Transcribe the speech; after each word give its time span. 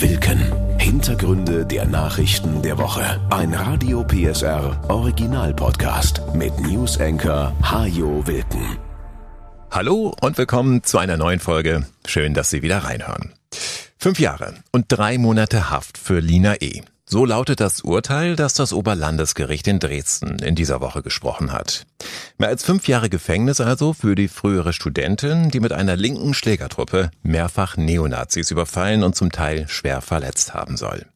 Wilken. 0.00 0.78
Hintergründe 0.78 1.64
der 1.64 1.86
Nachrichten 1.86 2.60
der 2.62 2.76
Woche. 2.76 3.20
Ein 3.30 3.54
Radio 3.54 4.04
PSR 4.04 4.78
Original 4.88 5.54
Podcast 5.54 6.20
mit 6.34 6.56
News 6.60 7.00
Anchor 7.00 7.56
Hajo 7.62 8.24
Wilken. 8.26 8.78
Hallo 9.70 10.14
und 10.20 10.36
willkommen 10.36 10.84
zu 10.84 10.98
einer 10.98 11.16
neuen 11.16 11.40
Folge. 11.40 11.86
Schön, 12.06 12.34
dass 12.34 12.50
Sie 12.50 12.60
wieder 12.62 12.84
reinhören. 12.84 13.32
Fünf 13.98 14.20
Jahre 14.20 14.54
und 14.72 14.84
drei 14.88 15.16
Monate 15.16 15.70
Haft 15.70 15.96
für 15.96 16.20
Lina 16.20 16.56
E. 16.60 16.82
So 17.10 17.24
lautet 17.24 17.60
das 17.60 17.80
Urteil, 17.80 18.36
das 18.36 18.52
das 18.52 18.74
Oberlandesgericht 18.74 19.66
in 19.66 19.78
Dresden 19.78 20.40
in 20.40 20.54
dieser 20.54 20.82
Woche 20.82 21.02
gesprochen 21.02 21.52
hat. 21.52 21.86
Mehr 22.36 22.50
als 22.50 22.62
fünf 22.62 22.86
Jahre 22.86 23.08
Gefängnis 23.08 23.62
also 23.62 23.94
für 23.94 24.14
die 24.14 24.28
frühere 24.28 24.74
Studentin, 24.74 25.48
die 25.48 25.60
mit 25.60 25.72
einer 25.72 25.96
linken 25.96 26.34
Schlägertruppe 26.34 27.10
mehrfach 27.22 27.78
Neonazis 27.78 28.50
überfallen 28.50 29.04
und 29.04 29.16
zum 29.16 29.32
Teil 29.32 29.66
schwer 29.68 30.02
verletzt 30.02 30.52
haben 30.52 30.76
soll. 30.76 31.06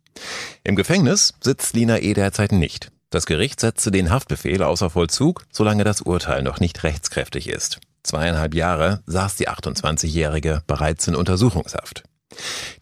Im 0.65 0.77
Gefängnis 0.77 1.35
sitzt 1.43 1.75
Lina 1.77 1.99
E. 1.99 2.15
derzeit 2.15 2.53
nicht. 2.53 2.91
Das 3.11 3.27
Gericht 3.27 3.61
setzte 3.61 3.91
den 3.91 4.09
Haftbefehl 4.09 4.63
außer 4.63 4.89
Vollzug, 4.89 5.45
solange 5.53 5.85
das 5.85 6.01
Urteil 6.01 6.43
noch 6.43 6.59
nicht 6.59 6.85
rechtskräftig 6.85 7.51
ist. 7.51 7.81
Zweieinhalb 8.03 8.55
Jahre 8.55 9.03
saß 9.05 9.37
die 9.37 9.51
28-Jährige 9.51 10.63
bereits 10.67 11.07
in 11.07 11.15
Untersuchungshaft. 11.15 12.05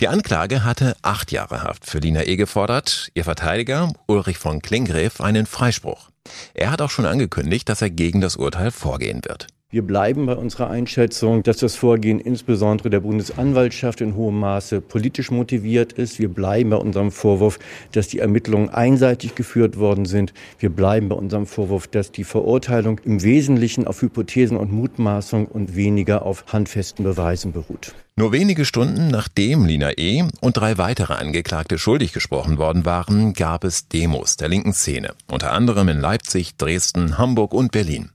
Die 0.00 0.08
Anklage 0.08 0.64
hatte 0.64 0.96
acht 1.02 1.32
Jahre 1.32 1.62
Haft 1.62 1.86
für 1.86 1.98
Lina 1.98 2.24
E. 2.24 2.36
gefordert, 2.36 3.10
ihr 3.14 3.24
Verteidiger 3.24 3.92
Ulrich 4.06 4.38
von 4.38 4.62
Klingreff 4.62 5.20
einen 5.20 5.46
Freispruch. 5.46 6.10
Er 6.54 6.70
hat 6.70 6.82
auch 6.82 6.90
schon 6.90 7.06
angekündigt, 7.06 7.68
dass 7.68 7.82
er 7.82 7.90
gegen 7.90 8.20
das 8.20 8.36
Urteil 8.36 8.70
vorgehen 8.70 9.22
wird. 9.24 9.46
Wir 9.72 9.82
bleiben 9.82 10.26
bei 10.26 10.34
unserer 10.34 10.68
Einschätzung, 10.68 11.44
dass 11.44 11.58
das 11.58 11.76
Vorgehen 11.76 12.18
insbesondere 12.18 12.90
der 12.90 12.98
Bundesanwaltschaft 12.98 14.00
in 14.00 14.16
hohem 14.16 14.40
Maße 14.40 14.80
politisch 14.80 15.30
motiviert 15.30 15.92
ist. 15.92 16.18
Wir 16.18 16.28
bleiben 16.28 16.70
bei 16.70 16.76
unserem 16.76 17.12
Vorwurf, 17.12 17.60
dass 17.92 18.08
die 18.08 18.18
Ermittlungen 18.18 18.70
einseitig 18.70 19.36
geführt 19.36 19.78
worden 19.78 20.06
sind. 20.06 20.34
Wir 20.58 20.70
bleiben 20.70 21.08
bei 21.08 21.14
unserem 21.14 21.46
Vorwurf, 21.46 21.86
dass 21.86 22.10
die 22.10 22.24
Verurteilung 22.24 22.98
im 23.04 23.22
Wesentlichen 23.22 23.86
auf 23.86 24.02
Hypothesen 24.02 24.56
und 24.56 24.72
Mutmaßung 24.72 25.46
und 25.46 25.76
weniger 25.76 26.26
auf 26.26 26.46
handfesten 26.52 27.04
Beweisen 27.04 27.52
beruht. 27.52 27.94
Nur 28.16 28.32
wenige 28.32 28.64
Stunden 28.64 29.06
nachdem 29.06 29.66
Lina 29.66 29.92
E. 29.96 30.24
und 30.40 30.56
drei 30.56 30.78
weitere 30.78 31.14
Angeklagte 31.14 31.78
schuldig 31.78 32.12
gesprochen 32.12 32.58
worden 32.58 32.84
waren, 32.84 33.34
gab 33.34 33.62
es 33.62 33.86
Demos 33.86 34.36
der 34.36 34.48
linken 34.48 34.72
Szene, 34.72 35.14
unter 35.30 35.52
anderem 35.52 35.88
in 35.88 36.00
Leipzig, 36.00 36.56
Dresden, 36.56 37.18
Hamburg 37.18 37.54
und 37.54 37.70
Berlin. 37.70 38.10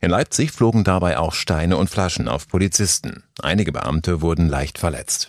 In 0.00 0.10
Leipzig 0.10 0.52
flogen 0.52 0.84
dabei 0.84 1.18
auch 1.18 1.34
Steine 1.34 1.76
und 1.76 1.90
Flaschen 1.90 2.28
auf 2.28 2.48
Polizisten. 2.48 3.24
Einige 3.42 3.72
Beamte 3.72 4.20
wurden 4.20 4.48
leicht 4.48 4.78
verletzt. 4.78 5.28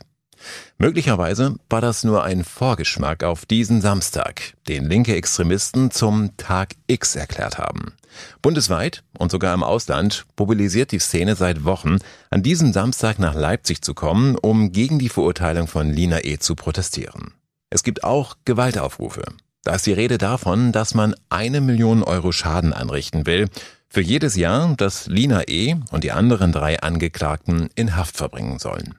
Möglicherweise 0.78 1.56
war 1.70 1.82
das 1.82 2.04
nur 2.04 2.24
ein 2.24 2.44
Vorgeschmack 2.44 3.24
auf 3.24 3.46
diesen 3.46 3.82
Samstag, 3.82 4.54
den 4.68 4.86
linke 4.86 5.16
Extremisten 5.16 5.92
zum 5.92 6.36
Tag 6.38 6.76
X 6.88 7.16
erklärt 7.16 7.58
haben. 7.58 7.94
Bundesweit 8.42 9.04
und 9.18 9.32
sogar 9.32 9.54
im 9.54 9.64
Ausland 9.64 10.26
mobilisiert 10.38 10.92
die 10.92 11.00
Szene 11.00 11.36
seit 11.36 11.66
Wochen, 11.66 11.98
an 12.30 12.44
diesem 12.44 12.74
Samstag 12.74 13.20
nach 13.20 13.36
Leipzig 13.36 13.82
zu 13.82 13.94
kommen, 13.94 14.36
um 14.36 14.72
gegen 14.72 15.00
die 15.00 15.10
Verurteilung 15.10 15.68
von 15.68 15.92
Lina 15.92 16.24
E. 16.24 16.38
zu 16.38 16.56
protestieren. 16.56 17.34
Es 17.70 17.84
gibt 17.84 18.04
auch 18.04 18.36
Gewaltaufrufe. 18.46 19.24
Da 19.64 19.76
ist 19.76 19.86
die 19.86 19.94
Rede 19.94 20.18
davon, 20.18 20.72
dass 20.72 20.96
man 20.96 21.16
eine 21.30 21.62
Million 21.62 22.02
Euro 22.02 22.32
Schaden 22.32 22.74
anrichten 22.74 23.26
will, 23.26 23.50
für 23.90 24.02
jedes 24.02 24.36
Jahr, 24.36 24.76
das 24.78 25.08
Lina 25.08 25.48
E. 25.48 25.76
und 25.92 26.04
die 26.04 26.12
anderen 26.12 26.52
drei 26.52 26.80
Angeklagten 26.80 27.70
in 27.76 27.96
Haft 27.96 28.18
verbringen 28.18 28.60
sollen. 28.60 28.96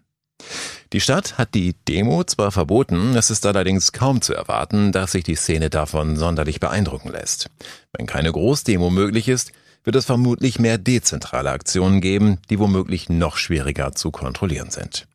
Die 0.93 1.01
Stadt 1.01 1.39
hat 1.39 1.55
die 1.55 1.75
Demo 1.87 2.25
zwar 2.25 2.51
verboten, 2.51 3.15
es 3.15 3.31
ist 3.31 3.47
allerdings 3.47 3.93
kaum 3.93 4.21
zu 4.21 4.35
erwarten, 4.35 4.91
dass 4.91 5.13
sich 5.13 5.23
die 5.23 5.37
Szene 5.37 5.71
davon 5.71 6.17
sonderlich 6.17 6.59
beeindrucken 6.59 7.11
lässt. 7.11 7.49
Wenn 7.93 8.07
keine 8.07 8.33
Großdemo 8.33 8.91
möglich 8.91 9.29
ist, 9.29 9.53
wird 9.85 9.97
es 9.97 10.07
vermutlich 10.07 10.59
mehr 10.59 10.79
dezentrale 10.79 11.51
Aktionen 11.51 12.01
geben, 12.01 12.39
die 12.51 12.59
womöglich 12.59 13.09
noch 13.09 13.37
schwieriger 13.37 13.93
zu 13.93 14.11
kontrollieren 14.11 14.71
sind. 14.71 15.07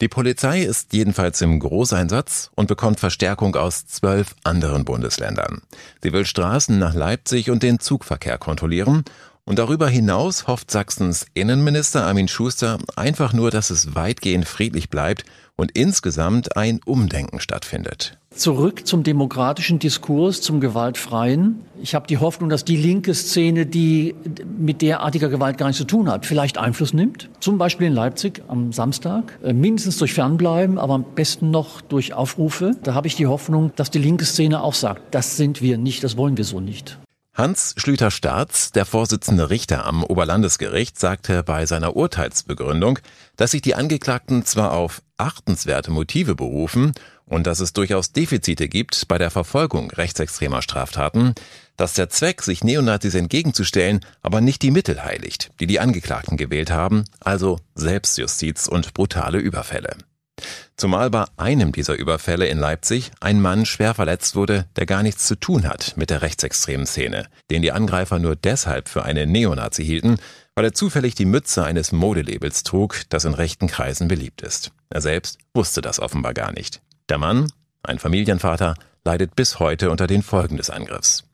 Die 0.00 0.08
Polizei 0.08 0.62
ist 0.62 0.92
jedenfalls 0.92 1.40
im 1.40 1.58
Großeinsatz 1.58 2.50
und 2.54 2.66
bekommt 2.66 3.00
Verstärkung 3.00 3.56
aus 3.56 3.86
zwölf 3.86 4.34
anderen 4.44 4.84
Bundesländern. 4.84 5.62
Sie 6.02 6.12
will 6.12 6.24
Straßen 6.24 6.78
nach 6.78 6.94
Leipzig 6.94 7.50
und 7.50 7.62
den 7.62 7.80
Zugverkehr 7.80 8.38
kontrollieren 8.38 9.04
und 9.44 9.58
darüber 9.58 9.88
hinaus 9.88 10.46
hofft 10.46 10.70
Sachsens 10.70 11.26
Innenminister 11.34 12.04
Armin 12.04 12.28
Schuster 12.28 12.78
einfach 12.94 13.32
nur, 13.32 13.50
dass 13.50 13.70
es 13.70 13.94
weitgehend 13.94 14.46
friedlich 14.46 14.88
bleibt 14.88 15.24
und 15.56 15.70
insgesamt 15.74 16.56
ein 16.56 16.80
Umdenken 16.84 17.40
stattfindet. 17.40 18.18
Zurück 18.34 18.86
zum 18.86 19.02
demokratischen 19.02 19.78
Diskurs, 19.78 20.40
zum 20.40 20.60
gewaltfreien. 20.60 21.60
Ich 21.82 21.94
habe 21.94 22.06
die 22.06 22.16
Hoffnung, 22.16 22.48
dass 22.48 22.64
die 22.64 22.76
linke 22.76 23.14
Szene, 23.14 23.66
die 23.66 24.14
mit 24.58 24.80
derartiger 24.80 25.28
Gewalt 25.28 25.58
gar 25.58 25.66
nichts 25.66 25.78
zu 25.78 25.86
tun 25.86 26.10
hat, 26.10 26.24
vielleicht 26.24 26.56
Einfluss 26.56 26.94
nimmt. 26.94 27.28
Zum 27.40 27.58
Beispiel 27.58 27.88
in 27.88 27.92
Leipzig 27.92 28.42
am 28.48 28.72
Samstag. 28.72 29.38
Äh, 29.44 29.52
mindestens 29.52 29.98
durch 29.98 30.14
Fernbleiben, 30.14 30.78
aber 30.78 30.94
am 30.94 31.04
besten 31.14 31.50
noch 31.50 31.82
durch 31.82 32.14
Aufrufe. 32.14 32.74
Da 32.82 32.94
habe 32.94 33.06
ich 33.06 33.16
die 33.16 33.26
Hoffnung, 33.26 33.72
dass 33.76 33.90
die 33.90 33.98
linke 33.98 34.24
Szene 34.24 34.62
auch 34.62 34.74
sagt, 34.74 35.14
das 35.14 35.36
sind 35.36 35.60
wir 35.60 35.76
nicht, 35.76 36.02
das 36.02 36.16
wollen 36.16 36.36
wir 36.36 36.44
so 36.44 36.60
nicht. 36.60 36.98
Hans 37.34 37.74
Schlüter-Staats, 37.78 38.72
der 38.72 38.84
Vorsitzende 38.84 39.48
Richter 39.48 39.86
am 39.86 40.04
Oberlandesgericht, 40.04 41.00
sagte 41.00 41.42
bei 41.42 41.64
seiner 41.64 41.96
Urteilsbegründung, 41.96 42.98
dass 43.36 43.52
sich 43.52 43.62
die 43.62 43.74
Angeklagten 43.74 44.44
zwar 44.44 44.72
auf 44.72 45.02
achtenswerte 45.16 45.90
Motive 45.90 46.34
berufen 46.34 46.92
und 47.24 47.46
dass 47.46 47.60
es 47.60 47.72
durchaus 47.72 48.12
Defizite 48.12 48.68
gibt 48.68 49.08
bei 49.08 49.16
der 49.16 49.30
Verfolgung 49.30 49.90
rechtsextremer 49.90 50.60
Straftaten, 50.60 51.34
dass 51.78 51.94
der 51.94 52.10
Zweck, 52.10 52.42
sich 52.42 52.64
Neonazis 52.64 53.14
entgegenzustellen, 53.14 54.00
aber 54.20 54.42
nicht 54.42 54.60
die 54.60 54.70
Mittel 54.70 55.02
heiligt, 55.02 55.52
die 55.58 55.66
die 55.66 55.80
Angeklagten 55.80 56.36
gewählt 56.36 56.70
haben, 56.70 57.06
also 57.20 57.58
Selbstjustiz 57.74 58.68
und 58.68 58.92
brutale 58.92 59.38
Überfälle. 59.38 59.96
Zumal 60.76 61.10
bei 61.10 61.24
einem 61.36 61.72
dieser 61.72 61.94
Überfälle 61.94 62.46
in 62.46 62.58
Leipzig 62.58 63.12
ein 63.20 63.40
Mann 63.40 63.66
schwer 63.66 63.94
verletzt 63.94 64.34
wurde, 64.36 64.66
der 64.76 64.86
gar 64.86 65.02
nichts 65.02 65.26
zu 65.26 65.36
tun 65.36 65.68
hat 65.68 65.94
mit 65.96 66.10
der 66.10 66.22
rechtsextremen 66.22 66.86
Szene, 66.86 67.26
den 67.50 67.62
die 67.62 67.72
Angreifer 67.72 68.18
nur 68.18 68.36
deshalb 68.36 68.88
für 68.88 69.04
einen 69.04 69.30
Neonazi 69.30 69.84
hielten, 69.84 70.18
weil 70.54 70.64
er 70.64 70.72
zufällig 70.72 71.14
die 71.14 71.24
Mütze 71.24 71.64
eines 71.64 71.92
Modelabels 71.92 72.62
trug, 72.62 73.02
das 73.08 73.24
in 73.24 73.34
rechten 73.34 73.68
Kreisen 73.68 74.08
beliebt 74.08 74.42
ist. 74.42 74.72
Er 74.90 75.00
selbst 75.00 75.38
wusste 75.54 75.80
das 75.80 76.00
offenbar 76.00 76.34
gar 76.34 76.52
nicht. 76.52 76.80
Der 77.08 77.18
Mann, 77.18 77.50
ein 77.82 77.98
Familienvater, 77.98 78.74
leidet 79.04 79.34
bis 79.34 79.58
heute 79.58 79.90
unter 79.90 80.06
den 80.06 80.22
Folgen 80.22 80.56
des 80.56 80.70
Angriffs. 80.70 81.24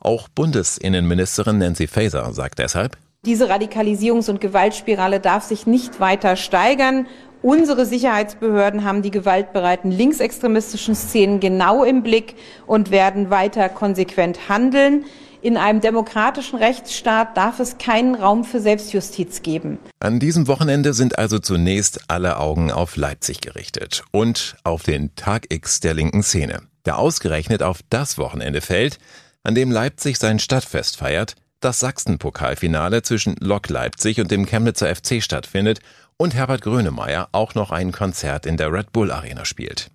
Auch 0.00 0.28
Bundesinnenministerin 0.28 1.58
Nancy 1.58 1.86
Faeser 1.86 2.32
sagt 2.32 2.58
deshalb, 2.58 2.96
diese 3.26 3.50
Radikalisierungs- 3.50 4.30
und 4.30 4.40
Gewaltspirale 4.40 5.20
darf 5.20 5.44
sich 5.44 5.66
nicht 5.66 6.00
weiter 6.00 6.36
steigern 6.36 7.06
Unsere 7.42 7.86
Sicherheitsbehörden 7.86 8.84
haben 8.84 9.00
die 9.00 9.10
gewaltbereiten 9.10 9.90
linksextremistischen 9.90 10.94
Szenen 10.94 11.40
genau 11.40 11.84
im 11.84 12.02
Blick 12.02 12.34
und 12.66 12.90
werden 12.90 13.30
weiter 13.30 13.70
konsequent 13.70 14.50
handeln. 14.50 15.06
In 15.40 15.56
einem 15.56 15.80
demokratischen 15.80 16.58
Rechtsstaat 16.58 17.34
darf 17.38 17.58
es 17.58 17.78
keinen 17.78 18.14
Raum 18.14 18.44
für 18.44 18.60
Selbstjustiz 18.60 19.40
geben. 19.40 19.78
An 20.00 20.20
diesem 20.20 20.48
Wochenende 20.48 20.92
sind 20.92 21.18
also 21.18 21.38
zunächst 21.38 22.02
alle 22.08 22.38
Augen 22.38 22.70
auf 22.70 22.96
Leipzig 22.96 23.40
gerichtet 23.40 24.04
und 24.10 24.56
auf 24.62 24.82
den 24.82 25.14
Tag 25.14 25.46
X 25.48 25.80
der 25.80 25.94
linken 25.94 26.22
Szene, 26.22 26.60
der 26.84 26.98
ausgerechnet 26.98 27.62
auf 27.62 27.80
das 27.88 28.18
Wochenende 28.18 28.60
fällt, 28.60 28.98
an 29.44 29.54
dem 29.54 29.70
Leipzig 29.70 30.18
sein 30.18 30.40
Stadtfest 30.40 30.98
feiert, 30.98 31.36
das 31.60 31.80
Sachsenpokalfinale 31.80 33.02
zwischen 33.02 33.36
Lok 33.40 33.70
Leipzig 33.70 34.20
und 34.20 34.30
dem 34.30 34.44
Chemnitzer 34.44 34.94
FC 34.94 35.22
stattfindet 35.22 35.80
und 36.20 36.34
Herbert 36.34 36.60
Grönemeyer 36.60 37.30
auch 37.32 37.54
noch 37.54 37.70
ein 37.70 37.92
Konzert 37.92 38.44
in 38.44 38.58
der 38.58 38.70
Red 38.70 38.92
Bull 38.92 39.10
Arena 39.10 39.46
spielt. 39.46 39.90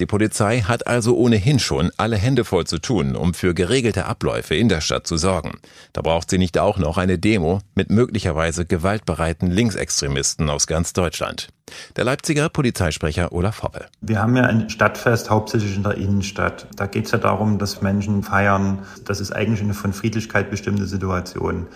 Die 0.00 0.06
Polizei 0.06 0.62
hat 0.62 0.86
also 0.86 1.14
ohnehin 1.14 1.58
schon 1.58 1.90
alle 1.98 2.16
Hände 2.16 2.46
voll 2.46 2.66
zu 2.66 2.78
tun, 2.78 3.14
um 3.14 3.34
für 3.34 3.52
geregelte 3.52 4.06
Abläufe 4.06 4.54
in 4.54 4.70
der 4.70 4.80
Stadt 4.80 5.06
zu 5.06 5.18
sorgen. 5.18 5.58
Da 5.92 6.00
braucht 6.00 6.30
sie 6.30 6.38
nicht 6.38 6.56
auch 6.56 6.78
noch 6.78 6.96
eine 6.96 7.18
Demo 7.18 7.60
mit 7.74 7.90
möglicherweise 7.90 8.64
gewaltbereiten 8.64 9.50
Linksextremisten 9.50 10.48
aus 10.48 10.66
ganz 10.66 10.94
Deutschland. 10.94 11.48
Der 11.96 12.04
Leipziger 12.04 12.48
Polizeisprecher 12.48 13.32
Olaf 13.32 13.62
Hoppe. 13.62 13.84
Wir 14.00 14.22
haben 14.22 14.34
ja 14.34 14.44
ein 14.44 14.70
Stadtfest 14.70 15.28
hauptsächlich 15.28 15.76
in 15.76 15.82
der 15.82 15.98
Innenstadt. 15.98 16.68
Da 16.76 16.86
geht 16.86 17.04
es 17.04 17.10
ja 17.10 17.18
darum, 17.18 17.58
dass 17.58 17.82
Menschen 17.82 18.22
feiern. 18.22 18.78
Das 19.04 19.20
ist 19.20 19.32
eigentlich 19.32 19.60
eine 19.60 19.74
von 19.74 19.92
Friedlichkeit 19.92 20.48
bestimmte 20.48 20.86
Situation. 20.86 21.66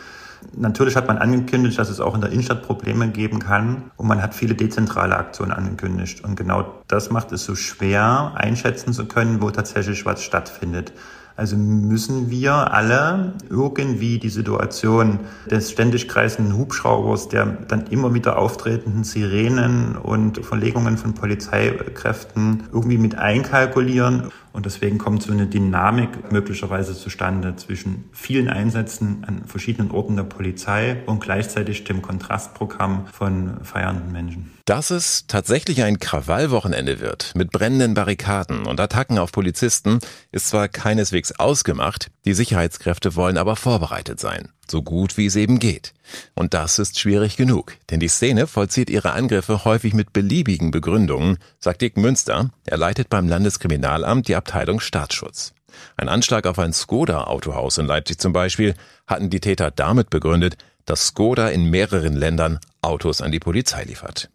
Natürlich 0.57 0.97
hat 0.97 1.07
man 1.07 1.19
angekündigt, 1.19 1.79
dass 1.79 1.91
es 1.91 2.01
auch 2.01 2.15
in 2.15 2.21
der 2.21 2.31
Innenstadt 2.31 2.63
Probleme 2.63 3.09
geben 3.09 3.39
kann 3.39 3.91
und 3.97 4.09
man 4.09 4.23
hat 4.23 4.35
viele 4.35 4.55
dezentrale 4.55 5.17
Aktionen 5.17 5.53
angekündigt. 5.53 6.25
Und 6.25 6.37
genau 6.37 6.83
das 6.89 7.11
macht 7.11 7.33
es 7.33 7.45
so 7.45 7.55
schwer 7.55 8.33
einschätzen 8.35 8.93
zu 8.93 9.07
können, 9.07 9.43
wo 9.43 9.51
tatsächlich 9.51 10.05
was 10.07 10.23
stattfindet. 10.23 10.93
Also 11.37 11.57
müssen 11.57 12.31
wir 12.31 12.53
alle 12.53 13.35
irgendwie 13.49 14.19
die 14.19 14.29
Situation 14.29 15.21
des 15.51 15.71
ständig 15.71 16.09
kreisenden 16.09 16.57
Hubschraubers, 16.57 17.29
der 17.29 17.47
dann 17.47 17.87
immer 17.87 18.13
wieder 18.15 18.39
auftretenden 18.39 19.05
Sirenen 19.05 19.97
und 19.97 20.45
Verlegungen 20.45 20.99
von 20.99 21.15
Polizeikräften 21.15 22.65
irgendwie 22.73 22.99
mit 22.99 23.17
einkalkulieren. 23.17 24.31
Und 24.53 24.67
deswegen 24.67 24.99
kommt 24.99 25.23
so 25.23 25.33
eine 25.33 25.47
Dynamik 25.47 26.33
möglicherweise 26.33 26.95
zustande 26.95 27.55
zwischen 27.57 28.05
vielen 28.13 28.49
Einsätzen 28.49 29.25
an 29.27 29.45
verschiedenen 29.47 29.93
Orten 29.93 30.17
der 30.17 30.25
Polizei 30.25 31.03
und 31.07 31.21
gleichzeitig 31.21 31.85
dem 31.85 32.03
Kontrastprogramm 32.03 33.07
von 33.13 33.63
feiernden 33.63 34.11
Menschen. 34.11 34.51
Dass 34.65 34.91
es 34.91 35.27
tatsächlich 35.27 35.83
ein 35.83 35.99
Krawallwochenende 35.99 37.01
wird 37.01 37.33
mit 37.35 37.51
brennenden 37.51 37.95
Barrikaden 37.95 38.67
und 38.67 38.79
Attacken 38.81 39.19
auf 39.19 39.33
Polizisten, 39.33 40.01
ist 40.33 40.49
zwar 40.49 40.69
keineswegs 40.69 41.30
ausgemacht, 41.39 42.11
die 42.25 42.33
Sicherheitskräfte 42.33 43.15
wollen 43.17 43.37
aber 43.37 43.57
vorbereitet 43.57 44.19
sein, 44.19 44.49
so 44.69 44.83
gut 44.83 45.17
wie 45.17 45.27
es 45.27 45.37
eben 45.37 45.59
geht. 45.59 45.93
Und 46.35 46.55
das 46.55 46.79
ist 46.79 46.99
schwierig 46.99 47.37
genug, 47.37 47.77
denn 47.91 48.01
die 48.01 48.09
Szene 48.09 48.47
vollzieht 48.47 48.91
ihre 48.91 49.13
Angriffe 49.13 49.65
häufig 49.65 49.95
mit 49.95 50.13
beliebigen 50.13 50.71
Begründungen, 50.71 51.39
sagt 51.59 51.83
Dick 51.83 51.97
Münster, 51.97 52.51
er 52.65 52.77
leitet 52.77 53.09
beim 53.11 53.29
Landeskriminalamt 53.29 54.29
die 54.29 54.37
Abteilung 54.37 54.81
Staatsschutz. 54.81 55.53
Ein 55.97 56.09
Anschlag 56.09 56.47
auf 56.47 56.59
ein 56.59 56.73
Skoda-Autohaus 56.73 57.79
in 57.79 57.87
Leipzig 57.87 58.19
zum 58.19 58.33
Beispiel 58.33 58.75
hatten 59.07 59.31
die 59.31 59.41
Täter 59.41 59.71
damit 59.71 60.11
begründet, 60.11 60.57
dass 60.85 61.09
Skoda 61.09 61.49
in 61.49 61.71
mehreren 61.71 62.17
Ländern 62.17 62.59
Autos 62.83 63.21
an 63.21 63.31
die 63.31 63.39
Polizei 63.39 63.85
liefert. 63.85 64.31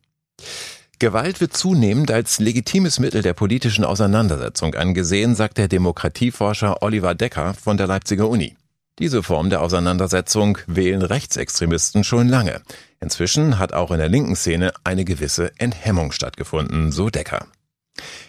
Gewalt 1.00 1.42
wird 1.42 1.56
zunehmend 1.56 2.10
als 2.10 2.40
legitimes 2.40 3.00
Mittel 3.00 3.22
der 3.22 3.34
politischen 3.34 3.84
Auseinandersetzung 3.84 4.76
angesehen, 4.76 5.36
sagt 5.36 5.58
der 5.58 5.68
Demokratieforscher 5.68 6.82
Oliver 6.82 7.16
Decker 7.16 7.54
von 7.54 7.78
der 7.78 7.88
Leipziger 7.88 8.30
Uni. 8.30 8.56
Diese 8.98 9.24
Form 9.24 9.50
der 9.50 9.62
Auseinandersetzung 9.62 10.58
wählen 10.68 11.02
Rechtsextremisten 11.02 12.06
schon 12.06 12.30
lange. 12.30 12.62
Inzwischen 13.02 13.60
hat 13.60 13.74
auch 13.74 13.92
in 13.92 13.98
der 13.98 14.08
linken 14.08 14.38
Szene 14.38 14.72
eine 14.86 15.04
gewisse 15.04 15.52
Enthemmung 15.58 16.14
stattgefunden, 16.14 16.94
so 16.94 17.10
Decker. 17.10 17.46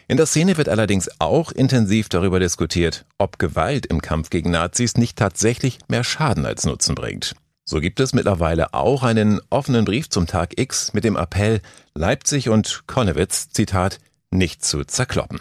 In 0.08 0.16
der 0.16 0.26
Szene 0.26 0.56
wird 0.56 0.68
allerdings 0.68 1.08
auch 1.20 1.52
intensiv 1.52 2.08
darüber 2.08 2.40
diskutiert, 2.40 3.04
ob 3.18 3.38
Gewalt 3.38 3.86
im 3.86 4.02
Kampf 4.02 4.30
gegen 4.30 4.50
Nazis 4.50 4.96
nicht 4.96 5.16
tatsächlich 5.16 5.78
mehr 5.86 6.02
Schaden 6.02 6.46
als 6.46 6.64
Nutzen 6.64 6.96
bringt. 6.96 7.34
So 7.68 7.80
gibt 7.80 7.98
es 7.98 8.12
mittlerweile 8.12 8.74
auch 8.74 9.02
einen 9.02 9.40
offenen 9.50 9.84
Brief 9.84 10.08
zum 10.08 10.28
Tag 10.28 10.56
X 10.56 10.92
mit 10.92 11.02
dem 11.02 11.16
Appell, 11.16 11.60
Leipzig 11.94 12.48
und 12.48 12.84
Konnewitz, 12.86 13.50
Zitat, 13.50 13.98
nicht 14.30 14.64
zu 14.64 14.84
zerkloppen. 14.84 15.40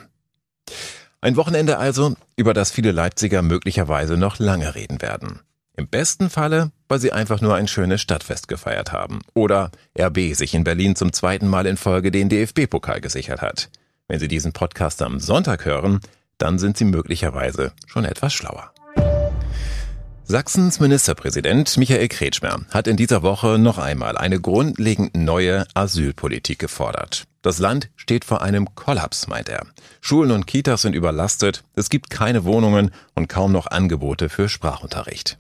Ein 1.22 1.36
Wochenende 1.36 1.78
also, 1.78 2.16
über 2.36 2.56
das 2.56 2.72
viele 2.72 2.92
Leipziger 2.92 3.44
möglicherweise 3.44 4.18
noch 4.18 4.40
lange 4.40 4.74
reden 4.74 5.04
werden. 5.04 5.42
Im 5.78 5.88
besten 5.88 6.32
Falle, 6.32 6.72
weil 6.88 7.00
sie 7.00 7.12
einfach 7.12 7.42
nur 7.42 7.56
ein 7.56 7.68
schönes 7.68 8.02
Stadtfest 8.02 8.48
gefeiert 8.48 8.92
haben. 8.92 9.22
Oder 9.36 9.72
RB 10.00 10.34
sich 10.34 10.56
in 10.56 10.64
Berlin 10.64 10.96
zum 10.96 11.14
zweiten 11.14 11.48
Mal 11.48 11.68
in 11.68 11.78
Folge 11.78 12.10
den 12.10 12.30
DFB-Pokal 12.30 13.02
gesichert 13.02 13.42
hat. 13.42 13.70
Wenn 14.08 14.20
Sie 14.20 14.28
diesen 14.28 14.54
Podcast 14.54 15.02
am 15.02 15.20
Sonntag 15.20 15.66
hören, 15.66 16.00
dann 16.38 16.60
sind 16.60 16.78
Sie 16.78 16.86
möglicherweise 16.86 17.74
schon 17.88 18.06
etwas 18.06 18.34
schlauer. 18.34 18.75
Sachsens 20.28 20.80
Ministerpräsident 20.80 21.78
Michael 21.78 22.08
Kretschmer 22.08 22.62
hat 22.72 22.88
in 22.88 22.98
dieser 22.98 23.22
Woche 23.22 23.60
noch 23.60 23.78
einmal 23.78 24.18
eine 24.18 24.42
grundlegend 24.42 25.16
neue 25.16 25.68
Asylpolitik 25.76 26.58
gefordert. 26.58 27.26
Das 27.44 27.60
Land 27.60 27.92
steht 27.96 28.26
vor 28.26 28.42
einem 28.42 28.74
Kollaps, 28.74 29.28
meint 29.28 29.50
er. 29.50 29.68
Schulen 30.02 30.32
und 30.32 30.48
Kitas 30.48 30.82
sind 30.82 30.96
überlastet, 30.96 31.64
es 31.76 31.92
gibt 31.92 32.10
keine 32.10 32.44
Wohnungen 32.44 32.90
und 33.14 33.30
kaum 33.30 33.52
noch 33.52 33.68
Angebote 33.68 34.30
für 34.30 34.50
Sprachunterricht. 34.50 35.38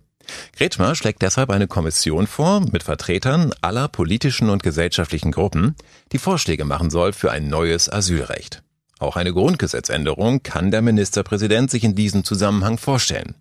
Kretschmer 0.55 0.93
schlägt 0.93 1.23
deshalb 1.23 1.49
eine 1.49 1.65
Kommission 1.67 2.27
vor 2.27 2.59
mit 2.59 2.83
Vertretern 2.83 3.53
aller 3.61 3.87
politischen 3.87 4.51
und 4.51 4.61
gesellschaftlichen 4.61 5.31
Gruppen, 5.31 5.75
die 6.11 6.19
Vorschläge 6.19 6.63
machen 6.63 6.91
soll 6.91 7.11
für 7.11 7.31
ein 7.31 7.47
neues 7.47 7.91
Asylrecht. 7.91 8.61
Auch 8.99 9.15
eine 9.15 9.33
Grundgesetzänderung 9.33 10.43
kann 10.43 10.69
der 10.69 10.83
Ministerpräsident 10.83 11.71
sich 11.71 11.83
in 11.83 11.95
diesem 11.95 12.23
Zusammenhang 12.23 12.77
vorstellen. 12.77 13.33